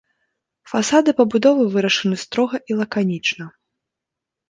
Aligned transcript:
Фасады 0.71 1.09
пабудовы 1.19 1.63
вырашаны 1.77 2.15
строга 2.25 2.57
і 2.69 2.83
лаканічна. 2.83 3.45